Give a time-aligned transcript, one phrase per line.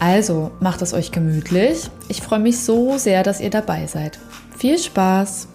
[0.00, 1.90] Also macht es euch gemütlich.
[2.08, 4.18] Ich freue mich so sehr, dass ihr dabei seid.
[4.56, 5.48] Viel Spaß!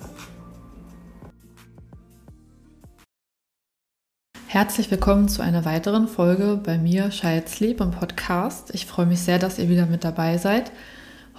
[4.48, 8.72] Herzlich willkommen zu einer weiteren Folge bei mir, Child Sleep im Podcast.
[8.76, 10.72] Ich freue mich sehr, dass ihr wieder mit dabei seid.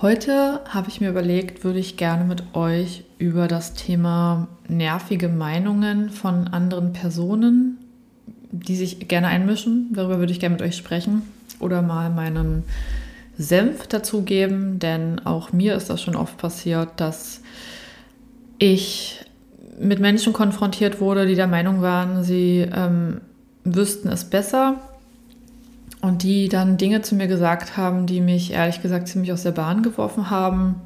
[0.00, 6.10] Heute habe ich mir überlegt, würde ich gerne mit euch über das Thema nervige Meinungen
[6.10, 7.78] von anderen Personen
[8.56, 9.88] die sich gerne einmischen.
[9.92, 11.23] Darüber würde ich gerne mit euch sprechen
[11.60, 12.64] oder mal meinen
[13.36, 17.40] Senf dazugeben, denn auch mir ist das schon oft passiert, dass
[18.58, 19.24] ich
[19.78, 23.20] mit Menschen konfrontiert wurde, die der Meinung waren, sie ähm,
[23.64, 24.76] wüssten es besser
[26.01, 29.52] und die dann Dinge zu mir gesagt haben, die mich ehrlich gesagt ziemlich aus der
[29.52, 30.76] Bahn geworfen haben.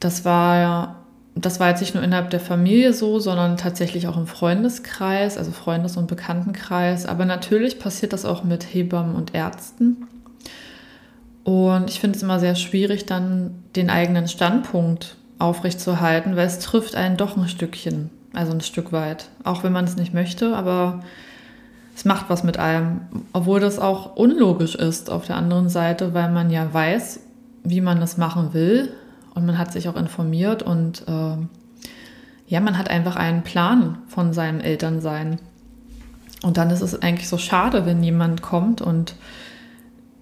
[0.00, 1.01] Das war
[1.34, 5.50] das war jetzt nicht nur innerhalb der Familie so, sondern tatsächlich auch im Freundeskreis, also
[5.50, 7.06] Freundes- und Bekanntenkreis.
[7.06, 10.08] Aber natürlich passiert das auch mit Hebammen und Ärzten.
[11.44, 16.94] Und ich finde es immer sehr schwierig, dann den eigenen Standpunkt aufrechtzuerhalten, weil es trifft
[16.94, 19.28] einen doch ein Stückchen, also ein Stück weit.
[19.42, 21.02] Auch wenn man es nicht möchte, aber
[21.96, 23.00] es macht was mit einem.
[23.32, 27.20] Obwohl das auch unlogisch ist auf der anderen Seite, weil man ja weiß,
[27.64, 28.92] wie man es machen will,
[29.34, 31.36] und man hat sich auch informiert und äh,
[32.46, 35.38] ja, man hat einfach einen Plan von seinem Elternsein.
[36.42, 39.14] Und dann ist es eigentlich so schade, wenn jemand kommt und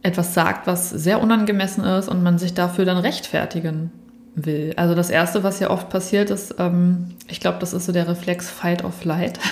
[0.02, 3.91] etwas sagt, was sehr unangemessen ist und man sich dafür dann rechtfertigen
[4.34, 4.75] will.
[4.77, 8.08] Also das Erste, was ja oft passiert ist, ähm, ich glaube, das ist so der
[8.08, 9.39] Reflex Fight or Flight.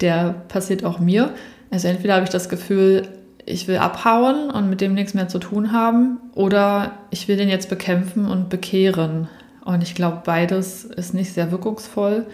[0.00, 1.34] Der passiert auch mir.
[1.72, 3.08] Also entweder habe ich das Gefühl,
[3.48, 7.48] ich will abhauen und mit dem nichts mehr zu tun haben oder ich will den
[7.48, 9.28] jetzt bekämpfen und bekehren.
[9.64, 12.26] Und ich glaube, beides ist nicht sehr wirkungsvoll.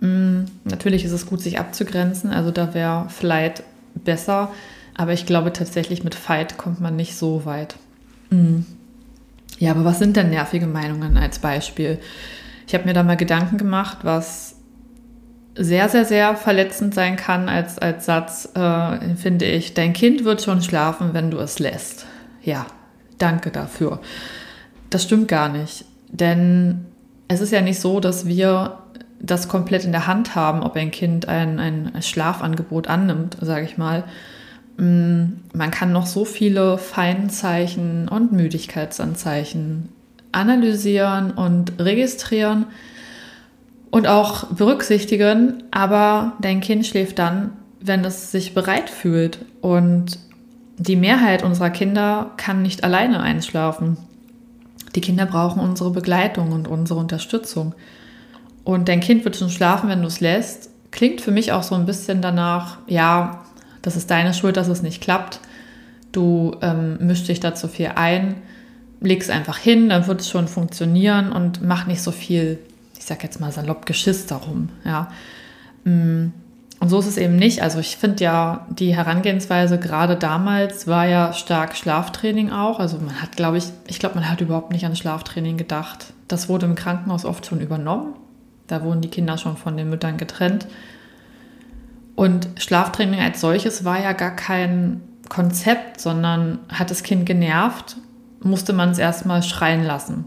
[0.00, 3.62] Mm, natürlich ist es gut, sich abzugrenzen, also da wäre Flight
[3.94, 4.52] besser,
[4.94, 7.76] aber ich glaube tatsächlich mit Fight kommt man nicht so weit.
[8.30, 8.60] Mm.
[9.58, 11.98] Ja, aber was sind denn nervige Meinungen als Beispiel?
[12.66, 14.45] Ich habe mir da mal Gedanken gemacht, was
[15.56, 20.42] sehr, sehr, sehr verletzend sein kann als, als Satz, äh, finde ich, dein Kind wird
[20.42, 22.06] schon schlafen, wenn du es lässt.
[22.42, 22.66] Ja,
[23.18, 24.00] danke dafür.
[24.90, 26.84] Das stimmt gar nicht, denn
[27.28, 28.78] es ist ja nicht so, dass wir
[29.18, 33.78] das komplett in der Hand haben, ob ein Kind ein, ein Schlafangebot annimmt, sage ich
[33.78, 34.04] mal.
[34.76, 39.88] Mm, man kann noch so viele Feinzeichen und Müdigkeitsanzeichen
[40.32, 42.66] analysieren und registrieren
[43.90, 49.38] und auch berücksichtigen, aber dein Kind schläft dann, wenn es sich bereit fühlt.
[49.60, 50.18] Und
[50.78, 53.96] die Mehrheit unserer Kinder kann nicht alleine einschlafen.
[54.94, 57.74] Die Kinder brauchen unsere Begleitung und unsere Unterstützung.
[58.64, 60.70] Und dein Kind wird schon schlafen, wenn du es lässt.
[60.90, 63.44] Klingt für mich auch so ein bisschen danach, ja,
[63.82, 65.40] das ist deine Schuld, dass es nicht klappt.
[66.10, 68.36] Du ähm, mischst dich da zu viel ein,
[69.00, 72.58] legst einfach hin, dann wird es schon funktionieren und mach nicht so viel
[73.06, 74.68] sag jetzt mal salopp, Geschiss darum.
[74.84, 75.08] Ja.
[75.84, 76.32] Mm.
[76.78, 77.62] Und so ist es eben nicht.
[77.62, 82.80] Also ich finde ja, die Herangehensweise gerade damals war ja stark Schlaftraining auch.
[82.80, 86.12] Also man hat, glaube ich, ich glaube, man hat überhaupt nicht an Schlaftraining gedacht.
[86.28, 88.14] Das wurde im Krankenhaus oft schon übernommen.
[88.66, 90.66] Da wurden die Kinder schon von den Müttern getrennt.
[92.14, 97.96] Und Schlaftraining als solches war ja gar kein Konzept, sondern hat das Kind genervt,
[98.40, 100.26] musste man es erstmal schreien lassen.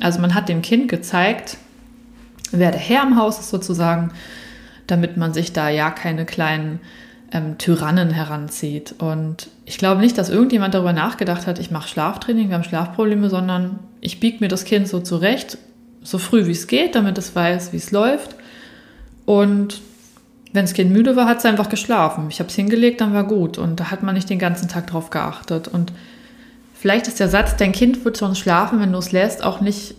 [0.00, 1.58] Also man hat dem Kind gezeigt,
[2.52, 4.12] wer der Herr im Haus ist sozusagen,
[4.86, 6.80] damit man sich da ja keine kleinen
[7.32, 8.94] ähm, Tyrannen heranzieht.
[8.98, 13.30] Und ich glaube nicht, dass irgendjemand darüber nachgedacht hat, ich mache Schlaftraining, wir haben Schlafprobleme,
[13.30, 15.58] sondern ich biege mir das Kind so zurecht,
[16.02, 18.34] so früh wie es geht, damit es weiß, wie es läuft.
[19.26, 19.80] Und
[20.52, 22.28] wenn das Kind müde war, hat es einfach geschlafen.
[22.30, 23.58] Ich habe es hingelegt, dann war gut.
[23.58, 25.68] Und da hat man nicht den ganzen Tag drauf geachtet.
[25.68, 25.92] Und
[26.74, 29.94] vielleicht ist der Satz, dein Kind wird schon schlafen, wenn du es lässt, auch nicht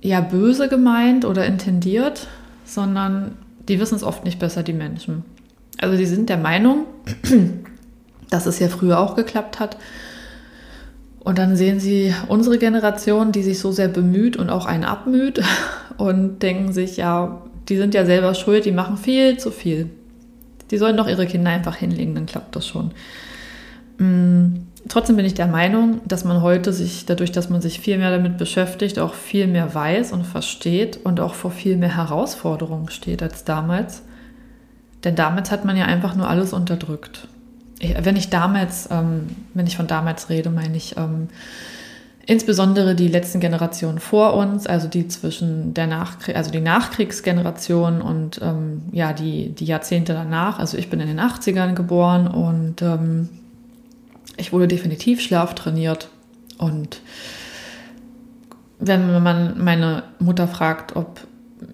[0.00, 2.28] ja böse gemeint oder intendiert,
[2.64, 3.32] sondern
[3.68, 5.24] die wissen es oft nicht besser, die Menschen.
[5.78, 6.86] Also die sind der Meinung,
[8.30, 9.76] dass es ja früher auch geklappt hat.
[11.20, 15.42] Und dann sehen sie unsere Generation, die sich so sehr bemüht und auch einen abmüht
[15.98, 19.90] und denken sich, ja, die sind ja selber schuld, die machen viel zu viel.
[20.70, 22.92] Die sollen doch ihre Kinder einfach hinlegen, dann klappt das schon.
[23.98, 27.98] Mm, trotzdem bin ich der Meinung, dass man heute sich, dadurch, dass man sich viel
[27.98, 32.90] mehr damit beschäftigt, auch viel mehr weiß und versteht und auch vor viel mehr Herausforderungen
[32.90, 34.02] steht als damals.
[35.04, 37.28] Denn damals hat man ja einfach nur alles unterdrückt.
[37.78, 41.28] Ich, wenn ich damals, ähm, wenn ich von damals rede, meine ich ähm,
[42.26, 48.40] insbesondere die letzten Generationen vor uns, also die zwischen der Nachkrieg, also die Nachkriegsgeneration und
[48.42, 50.58] ähm, ja, die, die Jahrzehnte danach.
[50.58, 53.30] Also ich bin in den 80ern geboren und ähm,
[54.38, 56.08] ich wurde definitiv schlaftrainiert.
[56.56, 57.00] Und
[58.78, 61.20] wenn man meine Mutter fragt, ob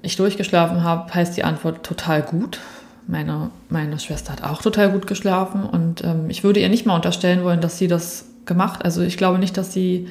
[0.02, 2.58] ich durchgeschlafen habe, heißt die Antwort total gut.
[3.06, 6.96] Meine, meine Schwester hat auch total gut geschlafen und ähm, ich würde ihr nicht mal
[6.96, 8.82] unterstellen wollen, dass sie das gemacht.
[8.82, 10.08] Also ich glaube nicht, dass sie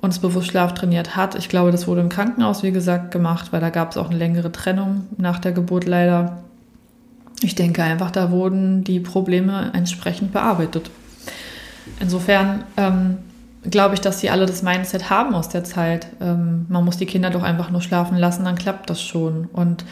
[0.00, 1.34] uns bewusst Schlaf trainiert hat.
[1.34, 4.18] Ich glaube, das wurde im Krankenhaus, wie gesagt, gemacht, weil da gab es auch eine
[4.18, 6.38] längere Trennung nach der Geburt leider.
[7.42, 10.90] Ich denke einfach, da wurden die Probleme entsprechend bearbeitet.
[12.00, 13.18] Insofern ähm,
[13.70, 16.08] glaube ich, dass sie alle das Mindset haben aus der Zeit.
[16.20, 19.48] Ähm, man muss die Kinder doch einfach nur schlafen lassen, dann klappt das schon.
[19.52, 19.84] Und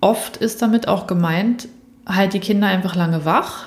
[0.00, 1.68] oft ist damit auch gemeint,
[2.06, 3.66] halt die Kinder einfach lange wach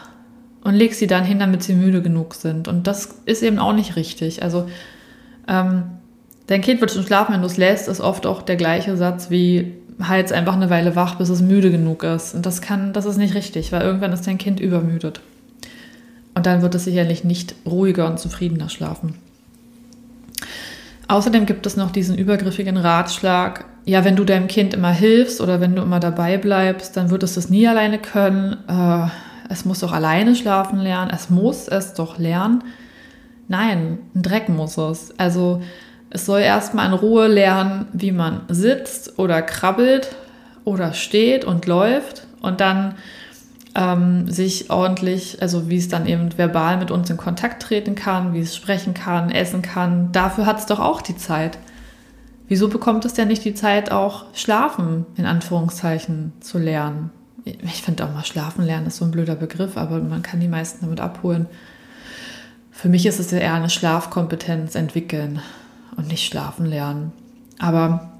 [0.64, 2.68] und leg sie dann hin, damit sie müde genug sind.
[2.68, 4.44] Und das ist eben auch nicht richtig.
[4.44, 4.68] Also
[5.48, 5.84] ähm,
[6.48, 9.30] dein Kind wird schon schlafen, wenn du es lässt, ist oft auch der gleiche Satz
[9.30, 12.36] wie halt einfach eine Weile wach, bis es müde genug ist.
[12.36, 15.22] Und das kann, das ist nicht richtig, weil irgendwann ist dein Kind übermüdet.
[16.38, 19.16] Und dann wird es sicherlich nicht ruhiger und zufriedener schlafen.
[21.08, 25.62] Außerdem gibt es noch diesen übergriffigen Ratschlag, ja, wenn du deinem Kind immer hilfst oder
[25.62, 28.56] wenn du immer dabei bleibst, dann wird es das nie alleine können.
[28.68, 29.08] Äh,
[29.52, 31.10] es muss doch alleine schlafen lernen.
[31.12, 32.64] Es muss es doch lernen.
[33.48, 35.18] Nein, ein Dreck muss es.
[35.18, 35.64] Also
[36.12, 40.16] es soll erstmal in Ruhe lernen, wie man sitzt oder krabbelt
[40.66, 42.94] oder steht und läuft und dann
[43.78, 48.34] ähm, sich ordentlich, also wie es dann eben verbal mit uns in Kontakt treten kann,
[48.34, 50.12] wie es sprechen kann, essen kann.
[50.12, 51.60] Dafür hat es doch auch die Zeit.
[52.48, 57.12] Wieso bekommt es denn nicht die Zeit, auch schlafen, in Anführungszeichen, zu lernen?
[57.46, 60.48] Ich finde auch mal schlafen lernen ist so ein blöder Begriff, aber man kann die
[60.48, 61.46] meisten damit abholen.
[62.72, 65.40] Für mich ist es ja eher eine Schlafkompetenz entwickeln
[65.96, 67.12] und nicht schlafen lernen.
[67.60, 68.17] Aber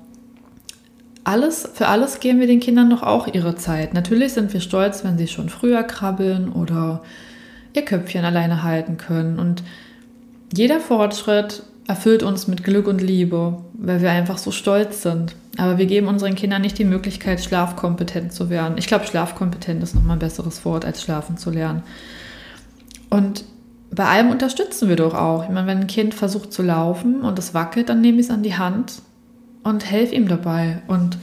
[1.28, 3.94] alles, für alles geben wir den Kindern doch auch ihre Zeit.
[3.94, 7.02] Natürlich sind wir stolz, wenn sie schon früher krabbeln oder
[7.74, 9.38] ihr Köpfchen alleine halten können.
[9.38, 9.62] Und
[10.56, 15.36] jeder Fortschritt erfüllt uns mit Glück und Liebe, weil wir einfach so stolz sind.
[15.58, 18.78] Aber wir geben unseren Kindern nicht die Möglichkeit, schlafkompetent zu werden.
[18.78, 21.84] Ich glaube, schlafkompetent ist nochmal ein besseres Wort, als schlafen zu lernen.
[23.10, 23.44] Und
[23.92, 25.44] bei allem unterstützen wir doch auch.
[25.44, 28.32] Ich meine, wenn ein Kind versucht zu laufen und es wackelt, dann nehme ich es
[28.32, 29.02] an die Hand
[29.64, 30.82] und helfe ihm dabei.
[30.88, 31.18] Und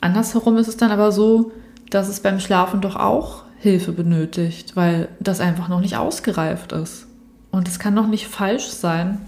[0.00, 1.52] andersherum ist es dann aber so,
[1.90, 7.06] dass es beim Schlafen doch auch Hilfe benötigt, weil das einfach noch nicht ausgereift ist.
[7.50, 9.18] Und es kann doch nicht falsch sein,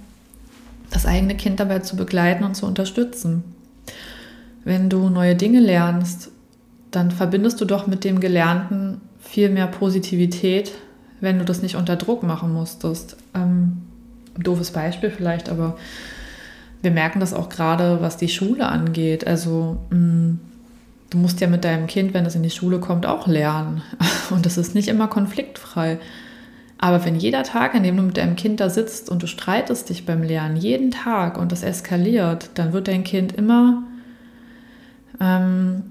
[0.90, 3.44] das eigene Kind dabei zu begleiten und zu unterstützen.
[4.64, 6.30] Wenn du neue Dinge lernst,
[6.90, 10.72] dann verbindest du doch mit dem Gelernten viel mehr Positivität,
[11.20, 13.16] wenn du das nicht unter Druck machen musstest.
[13.34, 13.82] Ähm,
[14.36, 15.76] doofes Beispiel vielleicht, aber
[16.82, 19.26] wir merken das auch gerade, was die Schule angeht.
[19.26, 20.40] Also mh, mm,
[21.10, 23.82] du musst ja mit deinem Kind, wenn es in die Schule kommt, auch lernen.
[24.30, 25.98] Und das ist nicht immer konfliktfrei.
[26.78, 29.90] Aber wenn jeder Tag, an dem du mit deinem Kind da sitzt und du streitest
[29.90, 33.82] dich beim Lernen, jeden Tag und das eskaliert, dann wird dein Kind immer
[35.20, 35.82] ähm,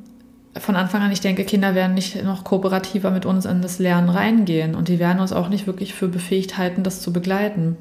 [0.58, 4.10] von Anfang an, ich denke, Kinder werden nicht noch kooperativer mit uns in das Lernen
[4.10, 7.78] reingehen und die werden uns auch nicht wirklich für befähigt halten, das zu begleiten.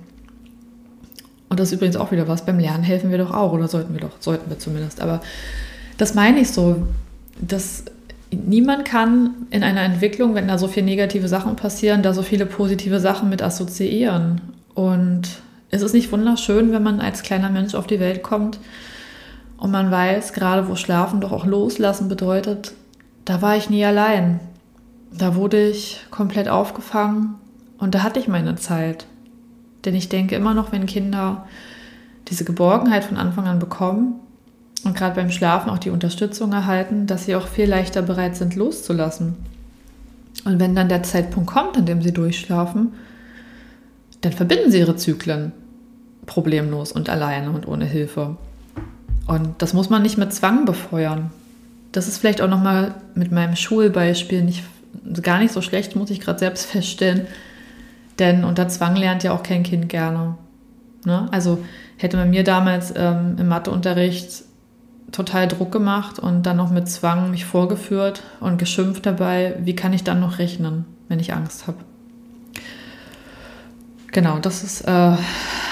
[1.48, 3.94] Und das ist übrigens auch wieder was, beim Lernen helfen wir doch auch, oder sollten
[3.94, 5.00] wir doch, sollten wir zumindest.
[5.00, 5.20] Aber
[5.96, 6.86] das meine ich so,
[7.40, 7.84] dass
[8.30, 12.46] niemand kann in einer Entwicklung, wenn da so viele negative Sachen passieren, da so viele
[12.46, 14.40] positive Sachen mit assoziieren.
[14.74, 15.40] Und
[15.70, 18.58] es ist nicht wunderschön, wenn man als kleiner Mensch auf die Welt kommt
[19.56, 22.72] und man weiß, gerade wo Schlafen doch auch loslassen bedeutet,
[23.24, 24.40] da war ich nie allein.
[25.12, 27.34] Da wurde ich komplett aufgefangen
[27.78, 29.06] und da hatte ich meine Zeit.
[29.84, 31.46] Denn ich denke immer noch, wenn Kinder
[32.28, 34.14] diese Geborgenheit von Anfang an bekommen
[34.84, 38.54] und gerade beim Schlafen auch die Unterstützung erhalten, dass sie auch viel leichter bereit sind,
[38.54, 39.36] loszulassen.
[40.44, 42.92] Und wenn dann der Zeitpunkt kommt, an dem sie durchschlafen,
[44.20, 45.52] dann verbinden sie ihre Zyklen
[46.26, 48.36] problemlos und alleine und ohne Hilfe.
[49.26, 51.30] Und das muss man nicht mit Zwang befeuern.
[51.92, 54.64] Das ist vielleicht auch nochmal mit meinem Schulbeispiel nicht,
[55.22, 57.26] gar nicht so schlecht, muss ich gerade selbst feststellen.
[58.18, 60.36] Denn unter Zwang lernt ja auch kein Kind gerne.
[61.04, 61.28] Ne?
[61.30, 61.58] Also
[61.96, 64.44] hätte man mir damals ähm, im Matheunterricht
[65.12, 69.92] total Druck gemacht und dann noch mit Zwang mich vorgeführt und geschimpft dabei, wie kann
[69.92, 71.78] ich dann noch rechnen, wenn ich Angst habe?
[74.12, 75.16] genau, das ist äh,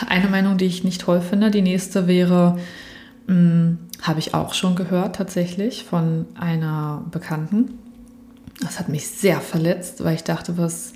[0.09, 1.51] eine Meinung, die ich nicht toll finde.
[1.51, 2.59] Die nächste wäre,
[3.27, 7.79] hm, habe ich auch schon gehört tatsächlich von einer Bekannten.
[8.61, 10.93] Das hat mich sehr verletzt, weil ich dachte, was,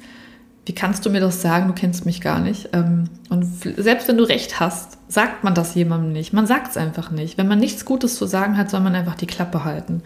[0.71, 1.67] wie kannst du mir das sagen?
[1.67, 2.69] Du kennst mich gar nicht.
[2.73, 6.33] Ähm, und selbst wenn du recht hast, sagt man das jemandem nicht.
[6.33, 7.39] Man sagt es einfach nicht.
[7.39, 10.05] Wenn man nichts Gutes zu sagen hat, soll man einfach die Klappe halten.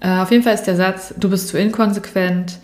[0.00, 2.58] Äh, auf jeden Fall ist der Satz, du bist zu inkonsequent,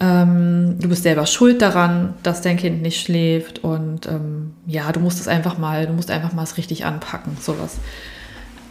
[0.00, 4.98] ähm, du bist selber schuld daran, dass dein Kind nicht schläft und ähm, ja, du
[4.98, 7.76] musst es einfach mal, du musst einfach mal es richtig anpacken, sowas.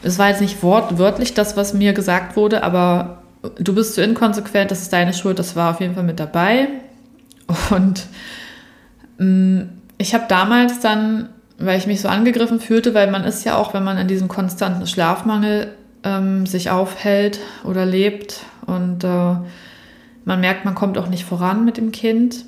[0.03, 3.24] Es war jetzt nicht wortwörtlich das, was mir gesagt wurde, aber
[3.58, 6.67] du bist zu inkonsequent, das ist deine Schuld, das war auf jeden Fall mit dabei.
[7.69, 8.05] Und
[9.19, 13.57] ähm, ich habe damals dann, weil ich mich so angegriffen fühlte, weil man ist ja
[13.57, 15.73] auch, wenn man in diesem konstanten Schlafmangel
[16.03, 19.35] ähm, sich aufhält oder lebt und äh,
[20.25, 22.45] man merkt, man kommt auch nicht voran mit dem Kind.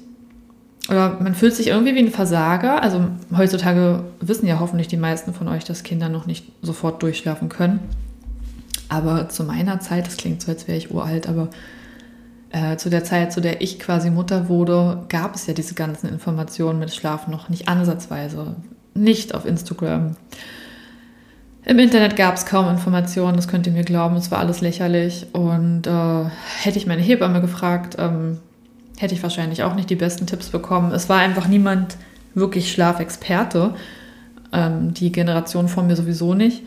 [0.90, 2.84] Oder man fühlt sich irgendwie wie ein Versager.
[2.84, 7.48] Also heutzutage wissen ja hoffentlich die meisten von euch, dass Kinder noch nicht sofort durchschlafen
[7.48, 7.80] können.
[8.90, 11.50] Aber zu meiner Zeit, das klingt so, als wäre ich uralt, aber
[12.52, 16.10] äh, zu der Zeit, zu der ich quasi Mutter wurde, gab es ja diese ganzen
[16.10, 18.56] Informationen mit Schlafen noch nicht ansatzweise.
[18.96, 20.16] Nicht auf Instagram.
[21.66, 25.28] Im Internet gab es kaum Informationen, das könnt ihr mir glauben, es war alles lächerlich.
[25.34, 26.26] Und äh,
[26.62, 28.40] hätte ich meine Hebamme gefragt, ähm,
[28.98, 30.92] hätte ich wahrscheinlich auch nicht die besten Tipps bekommen.
[30.92, 31.98] Es war einfach niemand
[32.34, 33.76] wirklich Schlafexperte.
[34.52, 36.64] Ähm, die Generation vor mir sowieso nicht.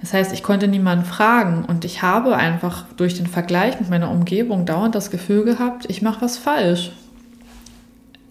[0.00, 4.10] Das heißt, ich konnte niemanden fragen und ich habe einfach durch den Vergleich mit meiner
[4.10, 6.92] Umgebung dauernd das Gefühl gehabt, ich mache was falsch.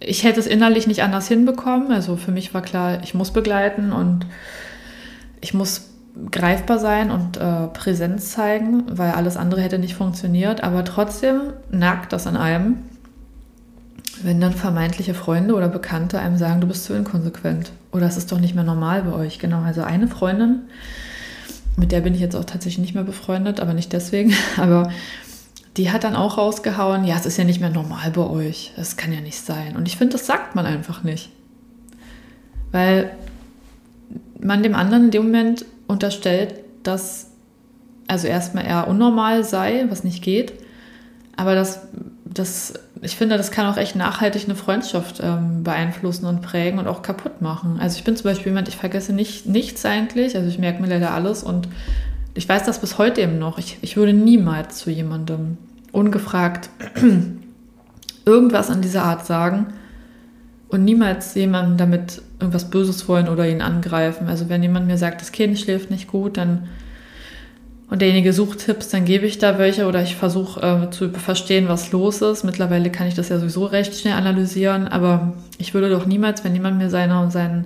[0.00, 1.92] Ich hätte es innerlich nicht anders hinbekommen.
[1.92, 4.26] Also für mich war klar, ich muss begleiten und
[5.40, 5.90] ich muss
[6.30, 10.62] greifbar sein und äh, Präsenz zeigen, weil alles andere hätte nicht funktioniert.
[10.62, 12.78] Aber trotzdem nagt das an einem,
[14.22, 17.72] wenn dann vermeintliche Freunde oder Bekannte einem sagen, du bist zu inkonsequent.
[17.92, 19.38] Oder es ist doch nicht mehr normal bei euch.
[19.38, 20.62] Genau, also eine Freundin,
[21.78, 24.34] mit der bin ich jetzt auch tatsächlich nicht mehr befreundet, aber nicht deswegen.
[24.56, 24.90] Aber
[25.76, 28.72] die hat dann auch rausgehauen, ja, es ist ja nicht mehr normal bei euch.
[28.76, 29.76] Das kann ja nicht sein.
[29.76, 31.30] Und ich finde, das sagt man einfach nicht.
[32.72, 33.12] Weil
[34.40, 37.28] man dem anderen in dem Moment unterstellt, dass
[38.08, 40.54] also erstmal er unnormal sei, was nicht geht.
[41.36, 41.86] Aber das,
[42.24, 46.86] das, ich finde, das kann auch echt nachhaltig eine Freundschaft ähm, beeinflussen und prägen und
[46.86, 47.78] auch kaputt machen.
[47.80, 50.36] Also ich bin zum Beispiel jemand, ich vergesse nicht, nichts eigentlich.
[50.36, 51.68] Also ich merke mir leider alles und
[52.34, 53.58] ich weiß das bis heute eben noch.
[53.58, 55.58] Ich, ich würde niemals zu jemandem
[55.92, 56.70] ungefragt
[58.24, 59.66] irgendwas an dieser Art sagen
[60.68, 64.28] und niemals jemandem damit irgendwas Böses wollen oder ihn angreifen.
[64.28, 66.68] Also wenn jemand mir sagt, das Kind schläft nicht gut, dann
[67.90, 71.68] und derjenige sucht Tipps, dann gebe ich da welche oder ich versuche äh, zu verstehen,
[71.68, 72.44] was los ist.
[72.44, 76.54] Mittlerweile kann ich das ja sowieso recht schnell analysieren, aber ich würde doch niemals, wenn
[76.54, 77.64] jemand mir seine, sein,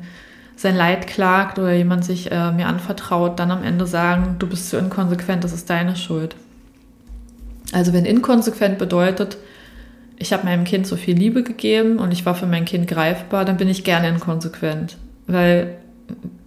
[0.54, 4.70] sein Leid klagt oder jemand sich äh, mir anvertraut, dann am Ende sagen, du bist
[4.70, 6.36] zu inkonsequent, das ist deine Schuld.
[7.72, 9.38] Also wenn inkonsequent bedeutet,
[10.18, 13.44] ich habe meinem Kind so viel Liebe gegeben und ich war für mein Kind greifbar,
[13.44, 14.96] dann bin ich gerne inkonsequent.
[15.26, 15.78] Weil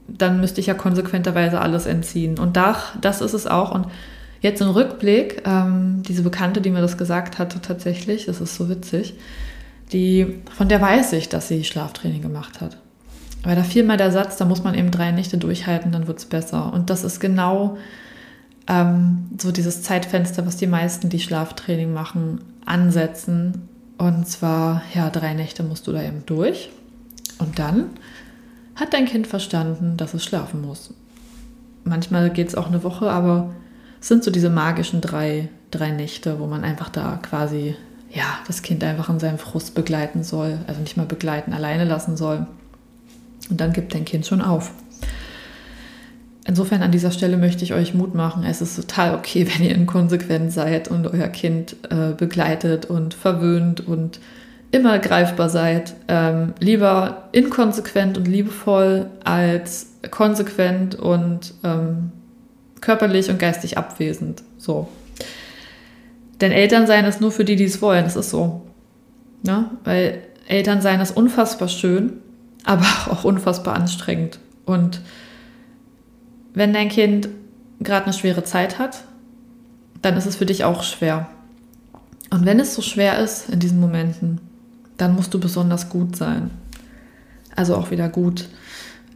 [0.08, 2.38] dann müsste ich ja konsequenterweise alles entziehen.
[2.40, 3.74] Und da, das ist es auch.
[3.74, 3.88] Und
[4.42, 8.70] jetzt im Rückblick, ähm, diese Bekannte, die mir das gesagt hatte, tatsächlich, das ist so
[8.70, 9.16] witzig,
[9.92, 12.78] die, von der weiß ich, dass sie Schlaftraining gemacht hat.
[13.44, 16.18] Weil da fiel mal der Satz, da muss man eben drei Nächte durchhalten, dann wird
[16.18, 16.74] es besser.
[16.74, 17.78] Und das ist genau
[18.68, 23.68] ähm, so dieses Zeitfenster, was die meisten, die Schlaftraining machen, ansetzen.
[23.98, 26.72] Und zwar, ja, drei Nächte musst du da eben durch.
[27.38, 27.92] Und dann
[28.76, 30.94] hat dein Kind verstanden, dass es schlafen muss.
[31.84, 33.54] Manchmal geht es auch eine Woche, aber
[34.02, 37.76] es sind so diese magischen drei, drei Nächte, wo man einfach da quasi,
[38.12, 40.60] ja, das Kind einfach in seinem Frust begleiten soll.
[40.68, 42.48] Also nicht mal begleiten, alleine lassen soll.
[43.50, 44.72] Und dann gibt dein Kind schon auf.
[46.48, 48.44] Insofern an dieser Stelle möchte ich euch Mut machen.
[48.44, 53.88] Es ist total okay, wenn ihr inkonsequent seid und euer Kind äh, begleitet und verwöhnt
[53.88, 54.20] und
[54.76, 55.96] immer greifbar seid.
[56.08, 62.12] Ähm, lieber inkonsequent und liebevoll als konsequent und ähm,
[62.82, 64.44] körperlich und geistig abwesend.
[64.58, 64.90] So.
[66.42, 68.04] Denn Elternsein ist nur für die, die es wollen.
[68.04, 68.64] Das ist so.
[69.44, 69.72] Ne?
[69.86, 72.14] Weil Elternsein ist unfassbar schön,
[72.66, 74.40] aber auch unfassbar anstrengend.
[74.66, 75.02] Und
[76.54, 77.30] wenn dein Kind
[77.80, 79.04] gerade eine schwere Zeit hat,
[80.02, 81.30] dann ist es für dich auch schwer.
[82.30, 84.42] Und wenn es so schwer ist in diesen Momenten,
[84.98, 86.52] dann musst du besonders gut sein.
[87.56, 88.48] Also auch wieder gut,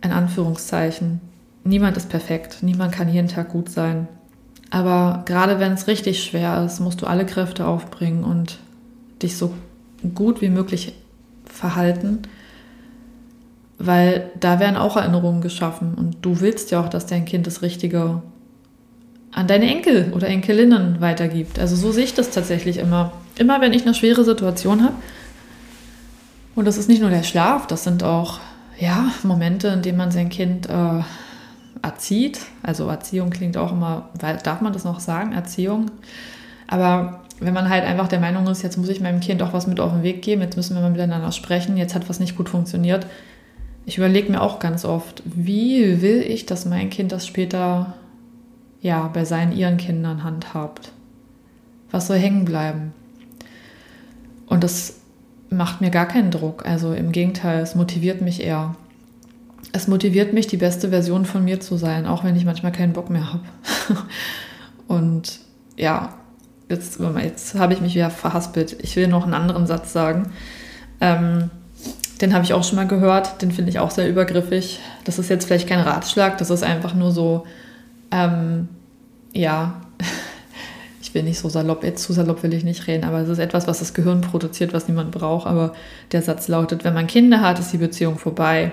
[0.01, 1.21] in Anführungszeichen.
[1.63, 4.07] Niemand ist perfekt, niemand kann jeden Tag gut sein.
[4.69, 8.59] Aber gerade wenn es richtig schwer ist, musst du alle Kräfte aufbringen und
[9.21, 9.53] dich so
[10.15, 10.93] gut wie möglich
[11.45, 12.19] verhalten,
[13.77, 17.61] weil da werden auch Erinnerungen geschaffen und du willst ja auch, dass dein Kind das
[17.61, 18.21] Richtige
[19.31, 21.59] an deine Enkel oder Enkelinnen weitergibt.
[21.59, 23.13] Also so sehe ich das tatsächlich immer.
[23.37, 24.95] Immer wenn ich eine schwere Situation habe,
[26.59, 28.39] und das ist nicht nur der Schlaf, das sind auch
[28.77, 31.01] ja, Momente, in denen man sein Kind äh,
[31.81, 32.39] erzieht.
[32.61, 35.89] Also Erziehung klingt auch immer, weil, darf man das noch sagen, Erziehung?
[36.67, 39.67] Aber wenn man halt einfach der Meinung ist, jetzt muss ich meinem Kind auch was
[39.67, 42.35] mit auf den Weg geben, jetzt müssen wir mal miteinander sprechen, jetzt hat was nicht
[42.35, 43.07] gut funktioniert.
[43.85, 47.93] Ich überlege mir auch ganz oft, wie will ich, dass mein Kind das später
[48.81, 50.91] ja, bei seinen ihren Kindern handhabt?
[51.89, 52.93] Was soll hängen bleiben?
[54.45, 54.98] Und das
[55.49, 56.65] macht mir gar keinen Druck.
[56.65, 58.75] Also im Gegenteil, es motiviert mich eher.
[59.71, 62.93] Es motiviert mich, die beste Version von mir zu sein, auch wenn ich manchmal keinen
[62.93, 63.43] Bock mehr habe.
[64.87, 65.39] Und
[65.77, 66.13] ja,
[66.69, 68.77] jetzt, jetzt habe ich mich wieder verhaspelt.
[68.81, 70.31] Ich will noch einen anderen Satz sagen.
[71.01, 71.49] Ähm,
[72.21, 74.79] den habe ich auch schon mal gehört, den finde ich auch sehr übergriffig.
[75.05, 77.45] Das ist jetzt vielleicht kein Ratschlag, das ist einfach nur so,
[78.11, 78.67] ähm,
[79.33, 79.81] ja,
[81.09, 83.39] ich will nicht so salopp, jetzt zu salopp will ich nicht reden, aber es ist
[83.39, 85.47] etwas, was das Gehirn produziert, was niemand braucht.
[85.47, 85.73] Aber
[86.11, 88.71] der Satz lautet, wenn man Kinder hat, ist die Beziehung vorbei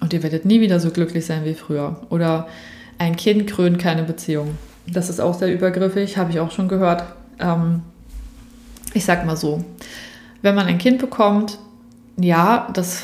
[0.00, 2.00] und ihr werdet nie wieder so glücklich sein wie früher.
[2.08, 2.48] Oder
[2.96, 4.56] ein Kind krönt keine Beziehung.
[4.86, 7.04] Das ist auch sehr übergriffig, habe ich auch schon gehört.
[7.38, 7.82] Ähm,
[8.94, 9.62] ich sag mal so,
[10.40, 11.58] wenn man ein Kind bekommt,
[12.16, 13.02] ja, das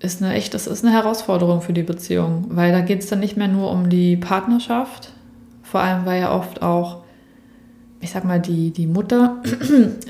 [0.00, 3.20] ist eine echt, das ist eine Herausforderung für die Beziehung, weil da geht es dann
[3.20, 5.12] nicht mehr nur um die Partnerschaft,
[5.62, 6.99] vor allem weil ja oft auch,
[8.00, 9.36] ich sag mal, die, die Mutter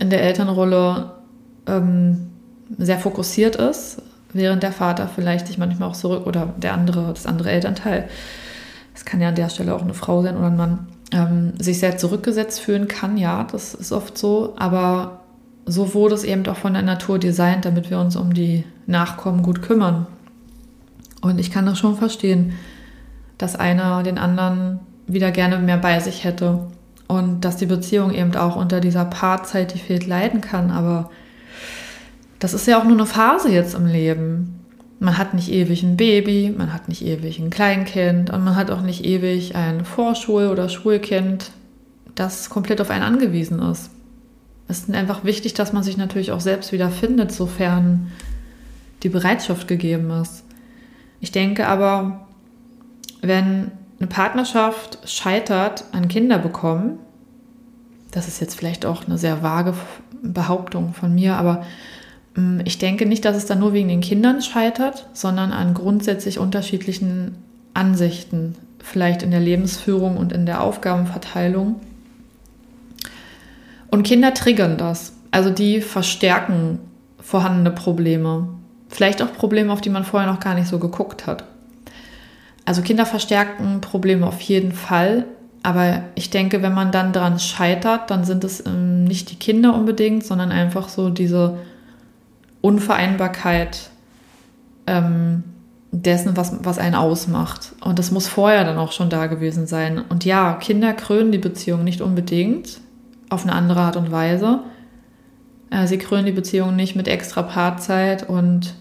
[0.00, 1.12] in der Elternrolle
[1.66, 2.28] ähm,
[2.78, 7.26] sehr fokussiert ist, während der Vater vielleicht sich manchmal auch zurück oder der andere, das
[7.26, 8.08] andere Elternteil,
[8.94, 11.80] es kann ja an der Stelle auch eine Frau sein oder ein Mann, ähm, sich
[11.80, 15.20] sehr zurückgesetzt fühlen kann, ja, das ist oft so, aber
[15.66, 19.42] so wurde es eben auch von der Natur designt, damit wir uns um die Nachkommen
[19.42, 20.06] gut kümmern.
[21.20, 22.54] Und ich kann das schon verstehen,
[23.38, 26.60] dass einer den anderen wieder gerne mehr bei sich hätte
[27.10, 30.70] und dass die Beziehung eben auch unter dieser Paarzeit, die fehlt, leiden kann.
[30.70, 31.10] Aber
[32.38, 34.64] das ist ja auch nur eine Phase jetzt im Leben.
[34.98, 38.70] Man hat nicht ewig ein Baby, man hat nicht ewig ein Kleinkind und man hat
[38.70, 41.50] auch nicht ewig ein Vorschul- oder Schulkind,
[42.14, 43.90] das komplett auf einen angewiesen ist
[44.70, 48.12] es ist einfach wichtig, dass man sich natürlich auch selbst wieder findet, sofern
[49.02, 50.44] die Bereitschaft gegeben ist.
[51.20, 52.28] Ich denke aber,
[53.20, 56.98] wenn eine Partnerschaft scheitert an Kinder bekommen,
[58.10, 59.74] das ist jetzt vielleicht auch eine sehr vage
[60.22, 61.64] Behauptung von mir, aber
[62.34, 66.38] mm, ich denke nicht, dass es dann nur wegen den Kindern scheitert, sondern an grundsätzlich
[66.38, 67.36] unterschiedlichen
[67.74, 71.76] Ansichten, vielleicht in der Lebensführung und in der Aufgabenverteilung.
[73.90, 75.12] Und Kinder triggern das.
[75.30, 76.80] Also die verstärken
[77.20, 78.48] vorhandene Probleme.
[78.88, 81.44] Vielleicht auch Probleme, auf die man vorher noch gar nicht so geguckt hat.
[82.64, 85.26] Also Kinder verstärken Probleme auf jeden Fall.
[85.62, 89.74] Aber ich denke, wenn man dann daran scheitert, dann sind es ähm, nicht die Kinder
[89.74, 91.58] unbedingt, sondern einfach so diese
[92.62, 93.90] Unvereinbarkeit
[94.86, 95.44] ähm,
[95.92, 97.72] dessen, was, was einen ausmacht.
[97.80, 99.98] Und das muss vorher dann auch schon da gewesen sein.
[99.98, 102.80] Und ja, Kinder krönen die Beziehung nicht unbedingt
[103.28, 104.60] auf eine andere Art und Weise.
[105.70, 108.74] Äh, sie krönen die Beziehung nicht mit extra Paarzeit und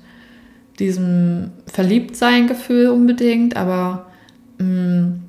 [0.79, 4.07] diesem Verliebtsein-Gefühl unbedingt, aber
[4.57, 5.23] mh, mm,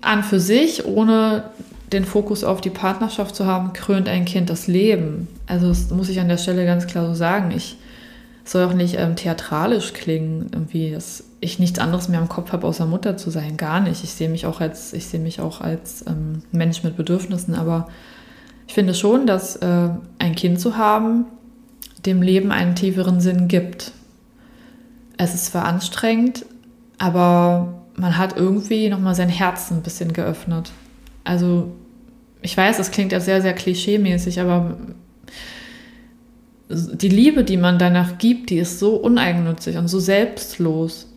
[0.00, 1.44] an für sich, ohne
[1.92, 5.28] den Fokus auf die Partnerschaft zu haben, krönt ein Kind das Leben.
[5.46, 7.52] Also das muss ich an der Stelle ganz klar so sagen.
[7.52, 7.76] Ich
[8.44, 12.66] soll auch nicht ähm, theatralisch klingen, irgendwie, dass ich nichts anderes mehr im Kopf habe,
[12.66, 13.56] außer Mutter zu sein.
[13.56, 14.04] Gar nicht.
[14.04, 17.88] Ich sehe mich auch als, ich sehe mich auch als ähm, Mensch mit Bedürfnissen, aber
[18.66, 19.88] ich finde schon, dass äh,
[20.18, 21.26] ein Kind zu haben
[22.06, 23.92] dem Leben einen tieferen Sinn gibt.
[25.16, 26.44] Es ist zwar anstrengend,
[26.98, 30.72] aber man hat irgendwie nochmal sein Herz ein bisschen geöffnet.
[31.22, 31.72] Also
[32.42, 34.76] ich weiß, das klingt ja sehr, sehr klischeemäßig, aber
[36.68, 41.08] die Liebe, die man danach gibt, die ist so uneigennützig und so selbstlos.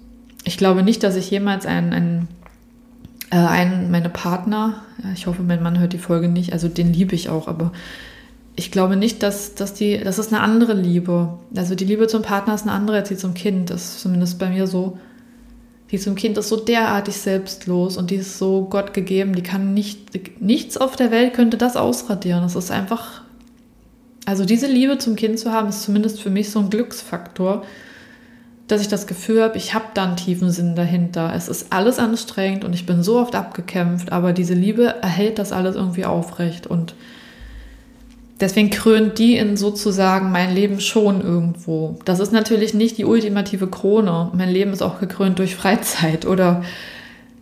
[0.43, 2.27] Ich glaube nicht, dass ich jemals einen, einen
[3.31, 4.83] äh, einen, meine Partner,
[5.13, 7.71] ich hoffe, mein Mann hört die Folge nicht, also den liebe ich auch, aber
[8.59, 11.37] ich glaube nicht, dass, dass die, das ist eine andere Liebe.
[11.55, 13.69] Also die Liebe zum Partner ist eine andere als die zum Kind.
[13.69, 14.97] Das ist zumindest bei mir so.
[15.91, 19.35] Die zum Kind ist so derartig selbstlos und die ist so Gott gegeben.
[19.35, 22.41] Die kann nicht, nichts auf der Welt könnte das ausradieren.
[22.41, 23.21] Das ist einfach,
[24.25, 27.63] also diese Liebe zum Kind zu haben, ist zumindest für mich so ein Glücksfaktor,
[28.67, 31.31] dass ich das Gefühl habe, ich habe da einen tiefen Sinn dahinter.
[31.35, 35.51] Es ist alles anstrengend und ich bin so oft abgekämpft, aber diese Liebe erhält das
[35.51, 36.65] alles irgendwie aufrecht.
[36.65, 36.95] Und
[38.39, 41.97] deswegen krönt die in sozusagen mein Leben schon irgendwo.
[42.05, 44.31] Das ist natürlich nicht die ultimative Krone.
[44.33, 46.63] Mein Leben ist auch gekrönt durch Freizeit oder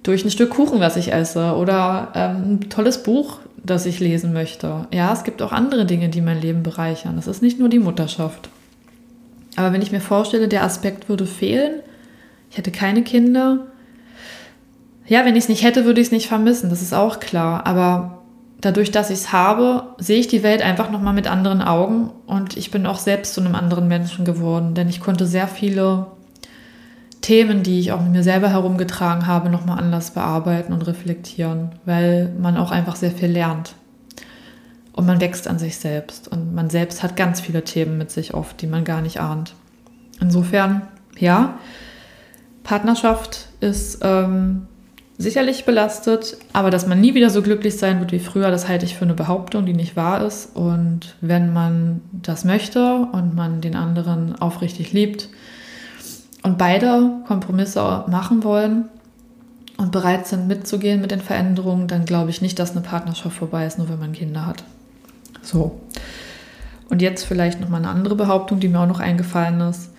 [0.04, 4.34] durch ein Stück Kuchen, was ich esse oder ähm, ein tolles Buch, das ich lesen
[4.34, 4.88] möchte.
[4.94, 7.16] Ja, es gibt auch andere Dinge, die mein Leben bereichern.
[7.16, 8.50] Das ist nicht nur die Mutterschaft.
[9.56, 11.80] Aber wenn ich mir vorstelle, der Aspekt würde fehlen,
[12.52, 13.68] ich hätte keine Kinder,
[15.08, 17.66] ja, wenn ich es nicht hätte, würde ich es nicht vermissen, das ist auch klar.
[17.66, 18.24] Aber
[18.66, 22.58] dadurch, dass ich es habe, sehe ich die Welt einfach nochmal mit anderen Augen und
[22.58, 26.08] ich bin auch selbst zu einem anderen Menschen geworden, denn ich konnte sehr viele
[27.22, 32.34] Themen, die ich auch mit mir selber herumgetragen habe, nochmal anders bearbeiten und reflektieren, weil
[32.40, 33.76] man auch einfach sehr viel lernt.
[34.94, 36.28] Und man wächst an sich selbst.
[36.28, 39.54] Und man selbst hat ganz viele Themen mit sich oft, die man gar nicht ahnt.
[40.22, 40.84] Insofern,
[41.18, 41.58] ja,
[42.64, 44.68] Partnerschaft ist ähm,
[45.18, 48.86] sicherlich belastet, aber dass man nie wieder so glücklich sein wird wie früher, das halte
[48.86, 50.56] ich für eine Behauptung, die nicht wahr ist.
[50.56, 55.30] Und wenn man das möchte und man den anderen aufrichtig liebt,
[56.46, 58.86] und beide Kompromisse machen wollen
[59.78, 63.66] und bereit sind mitzugehen mit den Veränderungen, dann glaube ich nicht, dass eine Partnerschaft vorbei
[63.66, 64.64] ist, nur wenn man Kinder hat.
[65.42, 65.82] So.
[66.88, 69.90] Und jetzt vielleicht noch mal eine andere Behauptung, die mir auch noch eingefallen ist.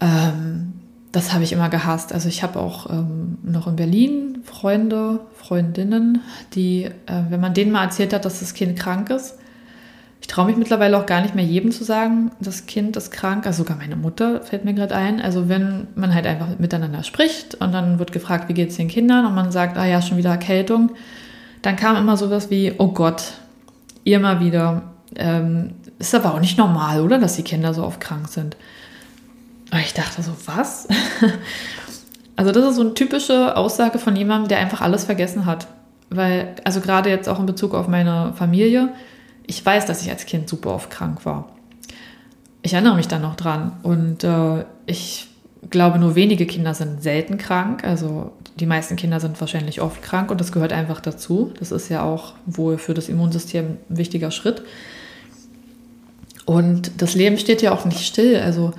[0.00, 0.74] Ähm,
[1.12, 2.12] das habe ich immer gehasst.
[2.12, 6.22] Also ich habe auch ähm, noch in Berlin Freunde, Freundinnen,
[6.54, 6.92] die, äh,
[7.28, 9.36] wenn man denen mal erzählt hat, dass das Kind krank ist,
[10.20, 13.46] ich traue mich mittlerweile auch gar nicht mehr jedem zu sagen, das Kind ist krank.
[13.46, 15.20] Also sogar meine Mutter fällt mir gerade ein.
[15.20, 18.88] Also wenn man halt einfach miteinander spricht und dann wird gefragt, wie geht es den
[18.88, 20.90] Kindern und man sagt, ah ja, schon wieder Erkältung,
[21.62, 23.32] dann kam immer sowas wie, oh Gott,
[24.04, 24.82] ihr mal wieder.
[25.16, 28.56] Ähm, ist aber auch nicht normal, oder, dass die Kinder so oft krank sind.
[29.78, 30.88] Ich dachte so, was?
[32.36, 35.68] also das ist so eine typische Aussage von jemandem, der einfach alles vergessen hat.
[36.08, 38.92] Weil, also gerade jetzt auch in Bezug auf meine Familie,
[39.46, 41.48] ich weiß, dass ich als Kind super oft krank war.
[42.62, 43.72] Ich erinnere mich da noch dran.
[43.82, 45.28] Und äh, ich
[45.70, 47.84] glaube, nur wenige Kinder sind selten krank.
[47.84, 51.52] Also die meisten Kinder sind wahrscheinlich oft krank und das gehört einfach dazu.
[51.58, 54.62] Das ist ja auch wohl für das Immunsystem ein wichtiger Schritt.
[56.44, 58.36] Und das Leben steht ja auch nicht still.
[58.36, 58.72] Also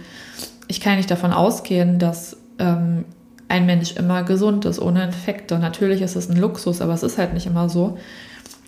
[0.72, 3.04] ich kann nicht davon ausgehen, dass ähm,
[3.50, 5.60] ein Mensch immer gesund ist, ohne Infekte.
[5.60, 7.98] Natürlich ist es ein Luxus, aber es ist halt nicht immer so.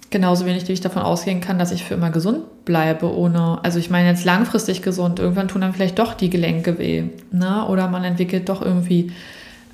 [0.10, 3.80] Genauso wenig, wie ich davon ausgehen kann, dass ich für immer gesund bleibe, ohne, also
[3.80, 7.66] ich meine jetzt langfristig gesund, irgendwann tun dann vielleicht doch die Gelenke weh, ne?
[7.70, 9.14] Oder man entwickelt doch irgendwie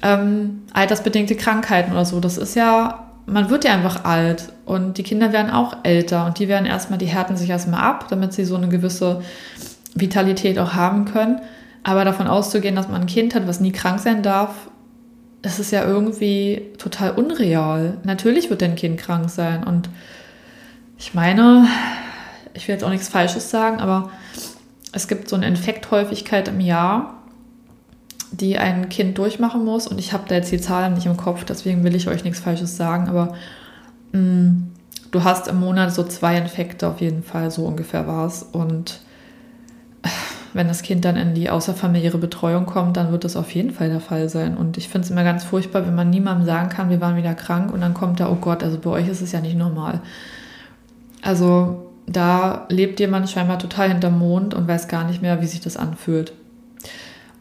[0.03, 2.19] ähm, altersbedingte Krankheiten oder so.
[2.19, 6.37] Das ist ja, man wird ja einfach alt und die Kinder werden auch älter und
[6.37, 9.23] die werden erstmal, die härten sich erstmal ab, damit sie so eine gewisse
[9.95, 11.41] Vitalität auch haben können.
[11.83, 14.69] Aber davon auszugehen, dass man ein Kind hat, was nie krank sein darf,
[15.41, 17.97] das ist ja irgendwie total unreal.
[18.03, 19.89] Natürlich wird dein Kind krank sein und
[20.97, 21.65] ich meine,
[22.53, 24.09] ich will jetzt auch nichts Falsches sagen, aber
[24.91, 27.23] es gibt so eine Infekthäufigkeit im Jahr,
[28.31, 29.87] die ein Kind durchmachen muss.
[29.87, 32.41] Und ich habe da jetzt die Zahlen nicht im Kopf, deswegen will ich euch nichts
[32.41, 33.33] Falsches sagen, aber
[34.11, 34.71] mh, mm,
[35.11, 38.43] du hast im Monat so zwei Infekte auf jeden Fall, so ungefähr war es.
[38.43, 38.99] Und
[40.53, 43.89] wenn das Kind dann in die außerfamiliäre Betreuung kommt, dann wird das auf jeden Fall
[43.89, 44.57] der Fall sein.
[44.57, 47.33] Und ich finde es immer ganz furchtbar, wenn man niemandem sagen kann, wir waren wieder
[47.35, 50.01] krank und dann kommt da, oh Gott, also bei euch ist es ja nicht normal.
[51.21, 55.61] Also da lebt jemand scheinbar total hinterm Mond und weiß gar nicht mehr, wie sich
[55.61, 56.33] das anfühlt.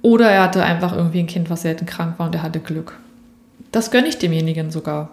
[0.03, 2.99] Oder er hatte einfach irgendwie ein Kind, was selten krank war und er hatte Glück.
[3.73, 5.11] Das gönne ich demjenigen sogar.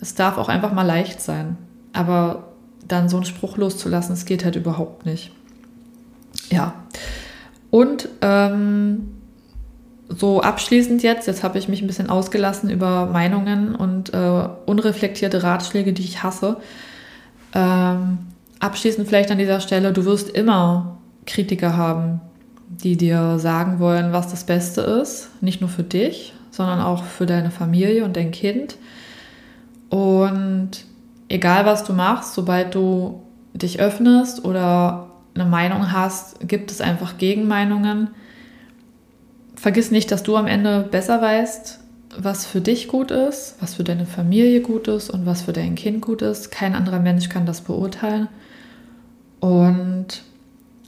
[0.00, 1.56] Es darf auch einfach mal leicht sein.
[1.92, 2.48] Aber
[2.86, 5.32] dann so einen Spruch loszulassen, es geht halt überhaupt nicht.
[6.50, 6.74] Ja.
[7.72, 9.14] Und ähm,
[10.10, 15.42] so abschließend jetzt, jetzt habe ich mich ein bisschen ausgelassen über Meinungen und äh, unreflektierte
[15.42, 16.58] Ratschläge, die ich hasse.
[17.54, 18.18] Ähm,
[18.60, 22.20] abschließend vielleicht an dieser Stelle, du wirst immer Kritiker haben,
[22.68, 25.30] die dir sagen wollen, was das Beste ist.
[25.40, 28.76] Nicht nur für dich, sondern auch für deine Familie und dein Kind.
[29.88, 30.84] Und
[31.28, 33.22] egal was du machst, sobald du
[33.54, 38.08] dich öffnest oder eine Meinung hast, gibt es einfach Gegenmeinungen.
[39.54, 41.80] Vergiss nicht, dass du am Ende besser weißt,
[42.18, 45.74] was für dich gut ist, was für deine Familie gut ist und was für dein
[45.74, 46.50] Kind gut ist.
[46.50, 48.28] Kein anderer Mensch kann das beurteilen.
[49.40, 50.22] Und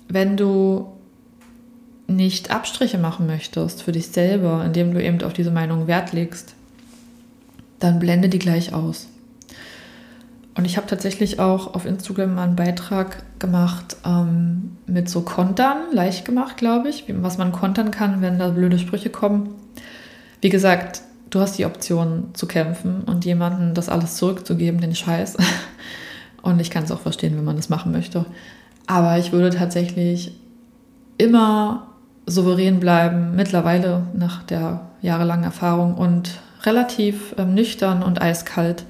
[0.09, 0.89] wenn du
[2.07, 6.55] nicht Abstriche machen möchtest für dich selber, indem du eben auf diese Meinung Wert legst,
[7.79, 9.09] dann blende die gleich aus.
[10.57, 15.79] Und ich habe tatsächlich auch auf Instagram mal einen Beitrag gemacht ähm, mit so Kontern,
[15.93, 19.51] leicht gemacht, glaube ich, was man kontern kann, wenn da blöde Sprüche kommen.
[20.41, 25.37] Wie gesagt, du hast die Option zu kämpfen und jemandem das alles zurückzugeben, den Scheiß.
[26.43, 28.27] Und ich kann es auch verstehen, wenn man das machen möchte.
[28.87, 30.33] Aber ich würde tatsächlich
[31.17, 31.87] immer
[32.27, 36.33] souverän bleiben, mittlerweile nach der jahrelangen Erfahrung und
[36.65, 38.85] relativ ähm, nüchtern und eiskalt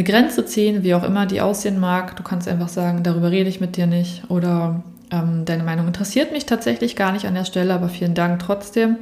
[0.00, 2.16] eine Grenze ziehen, wie auch immer die aussehen mag.
[2.16, 6.32] Du kannst einfach sagen, darüber rede ich mit dir nicht oder ähm, deine Meinung interessiert
[6.32, 8.96] mich tatsächlich gar nicht an der Stelle, aber vielen Dank trotzdem.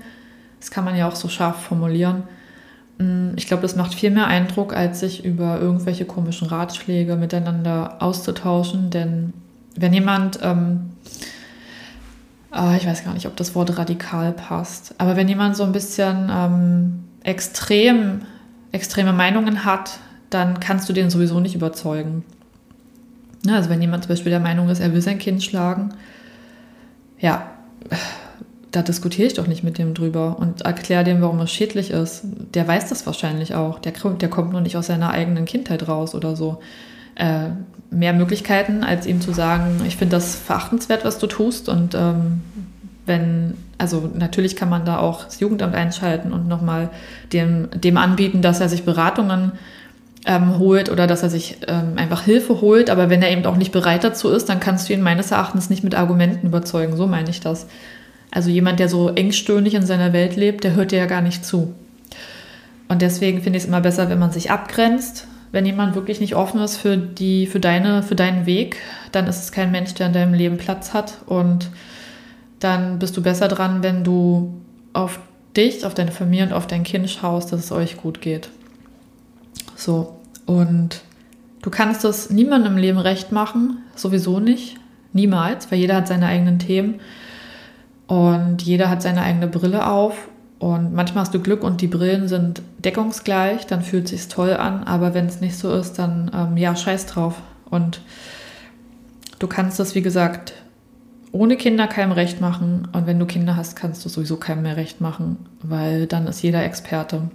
[0.58, 2.24] Das kann man ja auch so scharf formulieren.
[2.98, 7.98] Mm, ich glaube, das macht viel mehr Eindruck, als sich über irgendwelche komischen Ratschläge miteinander
[8.00, 8.90] auszutauschen.
[8.90, 9.32] Denn
[9.76, 10.90] wenn jemand, ähm,
[12.52, 15.70] äh, ich weiß gar nicht, ob das Wort radikal passt, aber wenn jemand so ein
[15.70, 18.22] bisschen ähm, extrem,
[18.72, 20.00] extreme Meinungen hat,
[20.30, 22.24] dann kannst du den sowieso nicht überzeugen.
[23.44, 25.94] Ja, also wenn jemand zum Beispiel der Meinung ist, er will sein Kind schlagen,
[27.20, 27.50] ja,
[28.70, 32.22] da diskutiere ich doch nicht mit dem drüber und erkläre dem, warum es schädlich ist.
[32.54, 33.78] Der weiß das wahrscheinlich auch.
[33.78, 36.60] Der, der kommt nur nicht aus seiner eigenen Kindheit raus oder so.
[37.14, 37.48] Äh,
[37.90, 41.68] mehr Möglichkeiten, als ihm zu sagen, ich finde das verachtenswert, was du tust.
[41.68, 42.42] Und ähm,
[43.06, 46.90] wenn, also natürlich kann man da auch das Jugendamt einschalten und nochmal
[47.32, 49.52] dem, dem anbieten, dass er sich Beratungen
[50.26, 52.90] ähm, holt oder dass er sich ähm, einfach Hilfe holt.
[52.90, 55.70] Aber wenn er eben auch nicht bereit dazu ist, dann kannst du ihn meines Erachtens
[55.70, 56.96] nicht mit Argumenten überzeugen.
[56.96, 57.66] So meine ich das.
[58.30, 61.44] Also jemand, der so engstirnig in seiner Welt lebt, der hört dir ja gar nicht
[61.44, 61.74] zu.
[62.88, 65.26] Und deswegen finde ich es immer besser, wenn man sich abgrenzt.
[65.50, 68.76] Wenn jemand wirklich nicht offen ist für, die, für, deine, für deinen Weg,
[69.12, 71.18] dann ist es kein Mensch, der in deinem Leben Platz hat.
[71.24, 71.70] Und
[72.60, 74.60] dann bist du besser dran, wenn du
[74.92, 75.20] auf
[75.56, 78.50] dich, auf deine Familie und auf dein Kind schaust, dass es euch gut geht.
[79.78, 80.16] So.
[80.44, 81.02] Und
[81.62, 84.76] du kannst das niemandem im Leben recht machen, sowieso nicht.
[85.12, 87.00] Niemals, weil jeder hat seine eigenen Themen.
[88.06, 90.28] Und jeder hat seine eigene Brille auf.
[90.58, 94.54] Und manchmal hast du Glück und die Brillen sind deckungsgleich, dann fühlt es sich toll
[94.54, 94.82] an.
[94.82, 97.36] Aber wenn es nicht so ist, dann ähm, ja, scheiß drauf.
[97.70, 98.00] Und
[99.38, 100.54] du kannst das, wie gesagt,
[101.30, 102.88] ohne Kinder keinem recht machen.
[102.92, 106.42] Und wenn du Kinder hast, kannst du sowieso keinem mehr recht machen, weil dann ist
[106.42, 107.30] jeder Experte.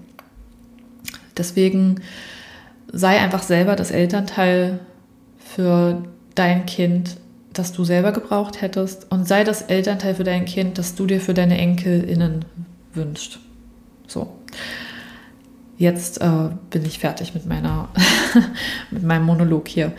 [1.38, 2.02] Deswegen
[2.92, 4.80] sei einfach selber das Elternteil
[5.38, 6.04] für
[6.36, 7.18] dein Kind
[7.54, 11.22] das du selber gebraucht hättest und sei das Elternteil für dein Kind, das du dir
[11.22, 12.46] für deine EnkelInnen
[12.94, 13.40] wünscht.
[14.08, 14.36] So.
[15.78, 17.90] Jetzt äh, bin ich fertig mit meiner
[18.92, 19.94] mit meinem Monolog hier.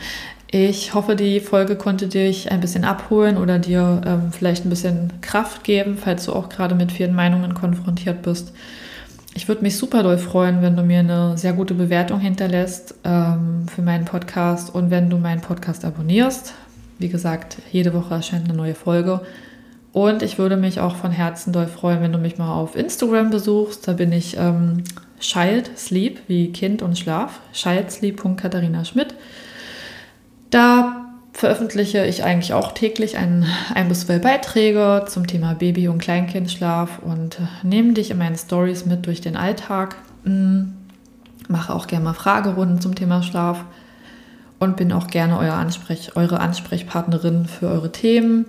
[0.51, 5.13] Ich hoffe, die Folge konnte dich ein bisschen abholen oder dir ähm, vielleicht ein bisschen
[5.21, 8.53] Kraft geben, falls du auch gerade mit vielen Meinungen konfrontiert bist.
[9.37, 13.67] Ich würde mich super doll freuen, wenn du mir eine sehr gute Bewertung hinterlässt ähm,
[13.67, 16.55] für meinen Podcast und wenn du meinen Podcast abonnierst.
[17.01, 19.23] Wie gesagt, jede Woche erscheint eine neue Folge.
[19.93, 23.31] Und ich würde mich auch von Herzen doll freuen, wenn du mich mal auf Instagram
[23.31, 23.89] besuchst.
[23.89, 24.85] Da bin ich ähm,
[25.19, 27.41] Child Sleep, wie Kind und Schlaf.
[27.53, 29.17] Childsleep.katharina Schmidt.
[30.51, 30.94] Da
[31.45, 37.01] veröffentliche ich eigentlich auch täglich ein, ein bis zwei Beiträge zum Thema Baby- und Kleinkindschlaf
[37.01, 39.97] und äh, nehme dich in meinen Stories mit durch den Alltag.
[40.25, 40.73] Hm,
[41.47, 43.63] mache auch gerne mal Fragerunden zum Thema Schlaf
[44.59, 48.47] und bin auch gerne euer Ansprech, eure Ansprechpartnerin für eure Themen.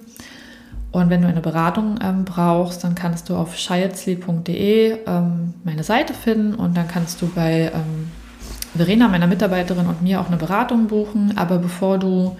[0.93, 6.13] Und wenn du eine Beratung ähm, brauchst, dann kannst du auf childsleep.de ähm, meine Seite
[6.13, 8.09] finden und dann kannst du bei ähm,
[8.73, 11.37] Verena, meiner Mitarbeiterin und mir auch eine Beratung buchen.
[11.37, 12.37] Aber bevor du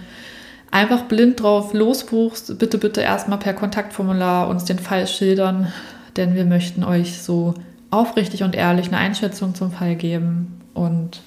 [0.70, 5.72] einfach blind drauf losbuchst, bitte, bitte erstmal per Kontaktformular uns den Fall schildern,
[6.16, 7.54] denn wir möchten euch so
[7.90, 11.22] aufrichtig und ehrlich eine Einschätzung zum Fall geben und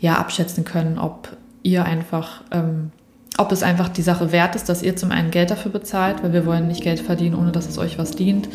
[0.00, 2.90] ja, abschätzen können, ob ihr einfach, ähm,
[3.36, 6.32] ob es einfach die Sache wert ist, dass ihr zum einen Geld dafür bezahlt, weil
[6.32, 8.48] wir wollen nicht Geld verdienen, ohne dass es euch was dient.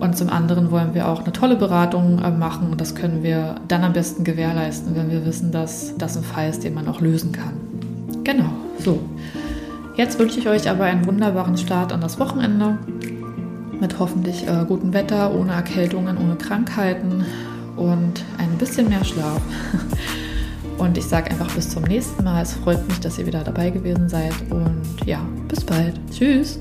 [0.00, 3.56] Und zum anderen wollen wir auch eine tolle Beratung äh, machen und das können wir
[3.68, 7.00] dann am besten gewährleisten, wenn wir wissen, dass das ein Fall ist, den man auch
[7.00, 7.71] lösen kann.
[8.24, 9.00] Genau, so.
[9.96, 12.78] Jetzt wünsche ich euch aber einen wunderbaren Start an das Wochenende
[13.80, 17.24] mit hoffentlich äh, gutem Wetter, ohne Erkältungen, ohne Krankheiten
[17.76, 19.40] und ein bisschen mehr Schlaf.
[20.78, 22.42] Und ich sage einfach bis zum nächsten Mal.
[22.42, 24.32] Es freut mich, dass ihr wieder dabei gewesen seid.
[24.50, 25.94] Und ja, bis bald.
[26.10, 26.58] Tschüss.